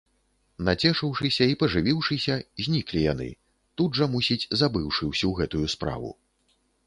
Нацешыўшыся 0.69 1.43
і 1.51 1.57
пажывіўшыся, 1.63 2.37
зніклі 2.67 3.03
яны, 3.13 3.29
тут 3.81 3.91
жа, 4.01 4.05
мусіць, 4.15 4.49
забыўшы 4.61 5.03
ўсю 5.13 5.29
гэтую 5.41 5.65
справу. 5.77 6.09